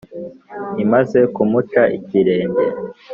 imaze 0.83 1.19
kumuca 1.35 1.81
ikirenge, 1.97 2.65